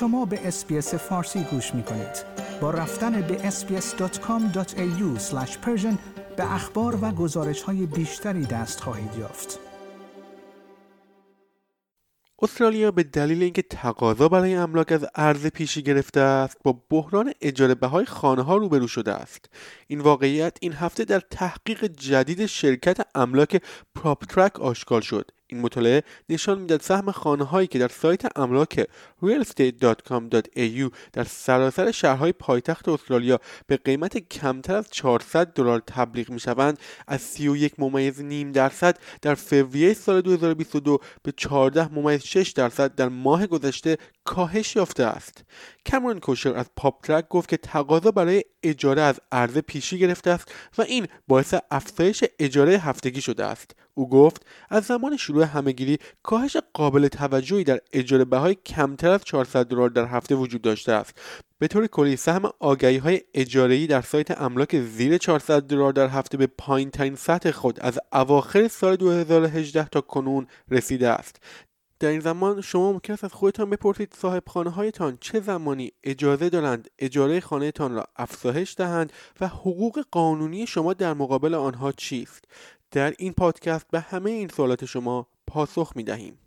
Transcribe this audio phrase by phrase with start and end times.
[0.00, 2.24] شما به SBS فارسی گوش می کنید.
[2.60, 5.20] با رفتن به sbs.com.au
[6.36, 9.58] به اخبار و گزارش های بیشتری دست خواهید یافت.
[12.42, 17.74] استرالیا به دلیل اینکه تقاضا برای املاک از عرضه پیشی گرفته است با بحران اجاره
[17.74, 19.50] بهای خانه ها روبرو شده است
[19.86, 23.62] این واقعیت این هفته در تحقیق جدید شرکت املاک
[23.94, 28.86] PropTrack آشکار شد این مطالعه نشان می‌داد سهم خانه هایی که در سایت املاک
[29.22, 36.78] realestate.com.au در سراسر شهرهای پایتخت استرالیا به قیمت کمتر از 400 دلار تبلیغ می شوند
[37.06, 43.08] از 31 ممیز نیم درصد در فوریه سال 2022 به 14 ممیز 6 درصد در
[43.08, 45.44] ماه گذشته کاهش یافته است.
[45.86, 50.52] کمرون کوشر از پاپ ترک گفت که تقاضا برای اجاره از عرضه پیشی گرفته است
[50.78, 53.74] و این باعث افزایش اجاره هفتگی شده است.
[53.98, 59.66] او گفت از زمان شروع همهگیری کاهش قابل توجهی در اجاره بهای کمتر از 400
[59.66, 61.18] دلار در هفته وجود داشته است.
[61.58, 66.36] به طور کلی سهم آگهی های اجاره در سایت املاک زیر 400 دلار در هفته
[66.36, 71.40] به پایین ترین سطح خود از اواخر سال 2018 تا کنون رسیده است.
[72.00, 76.48] در این زمان شما ممکن است از خودتان بپرسید صاحب خانه هایتان چه زمانی اجازه
[76.48, 82.44] دارند اجاره خانهتان را افزایش دهند و حقوق قانونی شما در مقابل آنها چیست.
[82.90, 86.38] در این پادکست به همه این سوالات شما پاسخ می دهیم.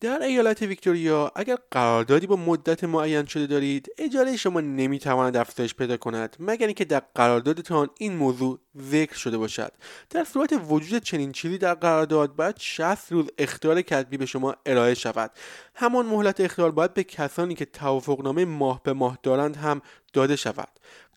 [0.00, 5.96] در ایالت ویکتوریا اگر قراردادی با مدت معین شده دارید اجاره شما نمی‌تواند افزایش پیدا
[5.96, 9.72] کند مگر اینکه در قراردادتان این موضوع ذکر شده باشد.
[10.10, 14.94] در صورت وجود چنین چیزی در قرارداد باید 60 روز اختیار کتبی به شما ارائه
[14.94, 15.30] شود.
[15.74, 19.82] همان مهلت اختیار باید به کسانی که توافقنامه ماه به ماه دارند هم
[20.12, 20.68] داده شود.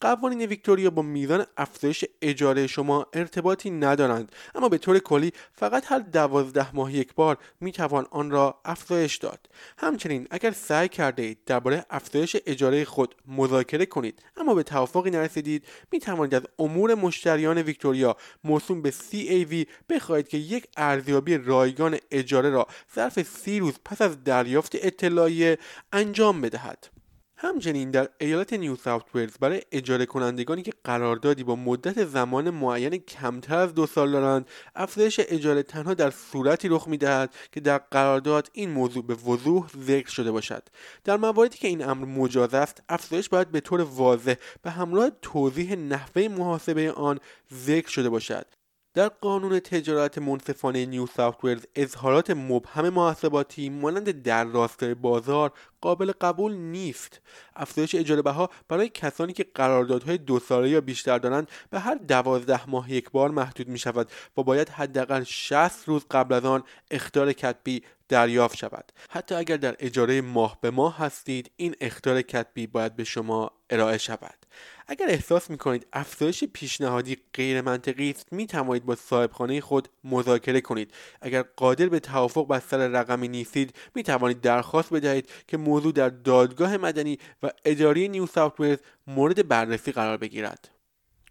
[0.00, 4.32] قوانین ویکتوریا با میزان افزایش اجاره شما ارتباطی ندارند.
[4.54, 9.16] اما به طور کلی فقط هر دوازده ماه یک بار می توان آن را افزایش
[9.16, 9.48] داد.
[9.78, 15.64] همچنین اگر سعی کرده اید درباره افزایش اجاره خود مذاکره کنید اما به توافقی نرسیدید
[15.92, 22.50] می توانید از امور مشتریان ویکتوریا موسوم به CAV بخواهید که یک ارزیابی رایگان اجاره
[22.50, 25.58] را ظرف سی روز پس از دریافت اطلاعیه
[25.92, 26.99] انجام بدهد.
[27.42, 32.96] همچنین در ایالت نیو ساوت ولز برای اجاره کنندگانی که قراردادی با مدت زمان معین
[32.96, 38.50] کمتر از دو سال دارند افزایش اجاره تنها در صورتی رخ می‌دهد که در قرارداد
[38.52, 40.62] این موضوع به وضوح ذکر شده باشد.
[41.04, 45.74] در مواردی که این امر مجاز است افزایش باید به طور واضح به همراه توضیح
[45.74, 47.20] نحوه محاسبه آن
[47.54, 48.46] ذکر شده باشد.
[48.94, 56.12] در قانون تجارت منصفانه نیو ساوت ولز اظهارات مبهم محاسباتی مانند در راستای بازار قابل
[56.20, 57.20] قبول نیست.
[57.56, 62.70] افزایش اجاره بها برای کسانی که قراردادهای دو ساله یا بیشتر دارند به هر دوازده
[62.70, 67.32] ماه یک بار محدود می شود و باید حداقل 60 روز قبل از آن اختار
[67.32, 68.92] کتبی دریافت شود.
[69.10, 73.98] حتی اگر در اجاره ماه به ماه هستید این اختار کتبی باید به شما ارائه
[73.98, 74.39] شود.
[74.86, 80.60] اگر احساس می کنید افزایش پیشنهادی غیر منطقی است می توانید با صاحبخانه خود مذاکره
[80.60, 80.94] کنید.
[81.20, 86.08] اگر قادر به توافق بر سر رقمی نیستید می توانید درخواست بدهید که موضوع در
[86.08, 90.70] دادگاه مدنی و اداری نیو ساوت ولز مورد بررسی قرار بگیرد.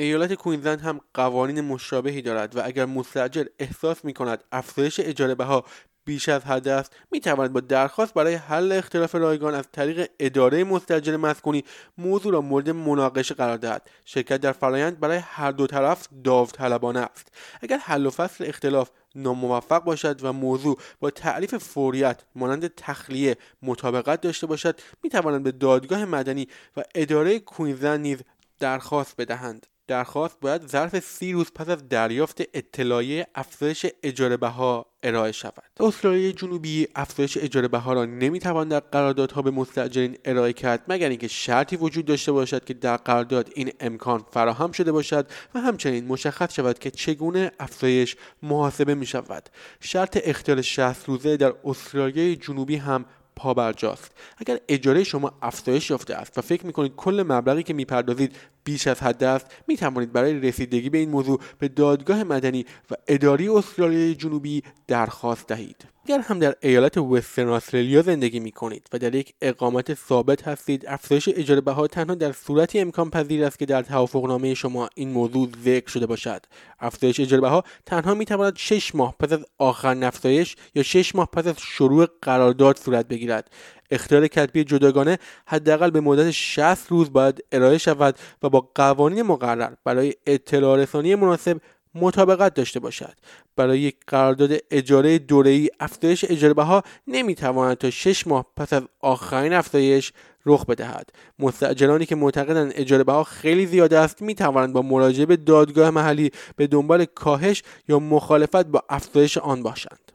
[0.00, 5.64] ایالت کوینزلند هم قوانین مشابهی دارد و اگر مستجر احساس می کند افزایش اجاره بها
[6.04, 6.92] بیش از حد است.
[7.10, 11.64] می توانید با درخواست برای حل اختلاف رایگان از طریق اداره مستجر مسکونی
[11.98, 13.90] موضوع را مورد مناقشه قرار دهد.
[14.04, 17.32] شرکت در فرایند برای هر دو طرف داوطلبانه است.
[17.60, 24.20] اگر حل و فصل اختلاف ناموفق باشد و موضوع با تعریف فوریت مانند تخلیه مطابقت
[24.20, 28.18] داشته باشد می توانند به دادگاه مدنی و اداره کوینزلند نیز
[28.58, 29.66] درخواست بدهند.
[29.90, 35.62] درخواست باید ظرف سی روز پس از دریافت اطلاعیه افزایش اجاره بها ارائه شود.
[35.80, 41.28] استرالیا جنوبی افزایش اجاره بها را نمی‌توان در قراردادها به مستاجرین ارائه کرد مگر اینکه
[41.28, 46.54] شرطی وجود داشته باشد که در قرارداد این امکان فراهم شده باشد و همچنین مشخص
[46.54, 49.48] شود که چگونه افزایش محاسبه می شود
[49.80, 53.04] شرط اختیار 60 روزه در استرالیا جنوبی هم
[53.36, 54.12] پابرجاست.
[54.38, 59.02] اگر اجاره شما افزایش یافته است و فکر می‌کنید کل مبلغی که می‌پردازید بیش از
[59.02, 59.46] حد است.
[59.66, 65.46] می توانید برای رسیدگی به این موضوع به دادگاه مدنی و اداری استرالیای جنوبی درخواست
[65.46, 65.84] دهید.
[66.04, 70.86] اگر هم در ایالت وسترن استرالیا زندگی می کنید و در یک اقامت ثابت هستید
[70.86, 75.48] افزایش اجاره بها تنها در صورتی امکان پذیر است که در توافقنامه شما این موضوع
[75.64, 76.46] ذکر شده باشد.
[76.80, 81.28] افزایش اجاره بها تنها می تواند 6 ماه پس از آخرین افزایش یا 6 ماه
[81.32, 83.50] پس از شروع قرارداد صورت بگیرد.
[83.90, 89.72] اختیار کتبی جداگانه حداقل به مدت 60 روز باید ارائه شود و با قوانین مقرر
[89.84, 91.60] برای اطلاع رسانی مناسب
[91.94, 93.14] مطابقت داشته باشد.
[93.56, 99.52] برای یک قرارداد اجاره دوره‌ای افزایش اجاره بها نمی‌تواند تا شش ماه پس از آخرین
[99.52, 100.12] افزایش
[100.46, 101.10] رخ بدهد.
[101.38, 106.30] مستاجرانی که معتقدند اجاره بها خیلی زیاد است می توانند با مراجعه به دادگاه محلی
[106.56, 110.12] به دنبال کاهش یا مخالفت با افزایش آن باشند.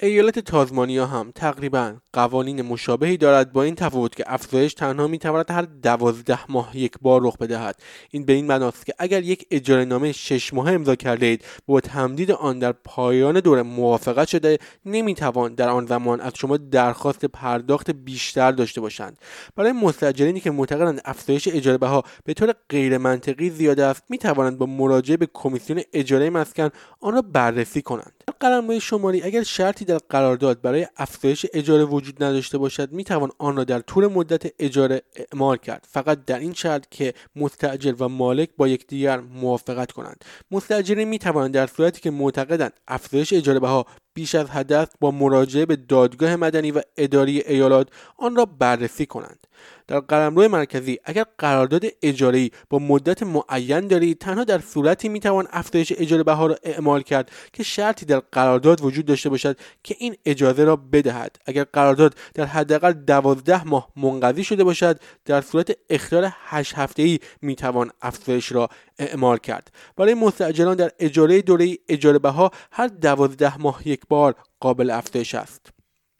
[0.00, 5.62] ایالت تازمانیا هم تقریبا قوانین مشابهی دارد با این تفاوت که افزایش تنها می‌تواند هر
[5.62, 7.76] دوازده ماه یک بار رخ بدهد.
[8.10, 11.80] این به این معناست که اگر یک اجاره نامه شش ماه امضا کرده اید با
[11.80, 17.90] تمدید آن در پایان دوره موافقت شده نمی‌توان در آن زمان از شما درخواست پرداخت
[17.90, 19.18] بیشتر داشته باشند.
[19.56, 24.66] برای مستاجرینی که معتقدند افزایش اجاره بها به طور غیر منطقی زیاده است می‌توانند با
[24.66, 26.70] مراجعه به کمیسیون اجاره مسکن
[27.00, 28.23] آن را بررسی کنند.
[28.44, 33.56] قلمرو شماری اگر شرطی در قرارداد برای افزایش اجاره وجود نداشته باشد می توان آن
[33.56, 35.86] را در طول مدت اجاره اعمال کرد.
[35.90, 40.24] فقط در این شرط که مستاجر و مالک با یکدیگر موافقت کنند.
[40.50, 45.66] مستاجرین می توانند در صورتی که معتقدند افزایش اجاره بها بیش از است با مراجعه
[45.66, 49.46] به دادگاه مدنی و اداری ایالات آن را بررسی کنند.
[49.86, 55.92] در قلمرو مرکزی اگر قرارداد اجاره با مدت معین دارید تنها در صورتی می‌توان افزایش
[55.96, 60.64] اجاره بها را اعمال کرد که شرطی در قرارداد وجود داشته باشد که این اجازه
[60.64, 61.36] را بدهد.
[61.46, 67.18] اگر قرارداد در حداقل دوازده ماه منقضی شده باشد در صورت اختیار هشت هفته ای
[67.42, 68.68] می‌توان افزایش را
[68.98, 69.72] اعمال کرد.
[69.96, 75.70] برای مستاجران در اجاره دوره اجاره بها هر دوازده ماه یک بار قابل افزایش است.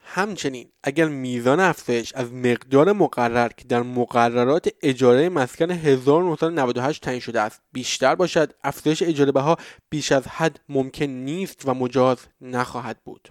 [0.07, 7.41] همچنین اگر میزان افزایش از مقدار مقرر که در مقررات اجاره مسکن 1998 تعیین شده
[7.41, 9.57] است بیشتر باشد افزایش اجاره بها
[9.89, 13.29] بیش از حد ممکن نیست و مجاز نخواهد بود.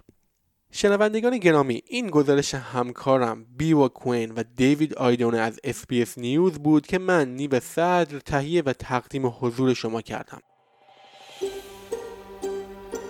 [0.77, 6.99] شنوندگان گرامی این گزارش همکارم بیوا کوین و دیوید آیدونه از اسپیس نیوز بود که
[6.99, 10.39] من نیو صدر تهیه و تقدیم حضور شما کردم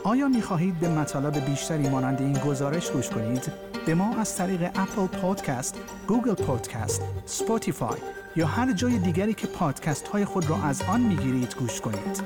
[0.04, 3.52] آیا می خواهید به مطالب بیشتری مانند این گزارش گوش کنید؟
[3.86, 8.00] به ما از طریق اپل پادکست، گوگل پادکست، سپوتیفای
[8.36, 12.24] یا هر جای دیگری که پادکست های خود را از آن می گیرید گوش کنید.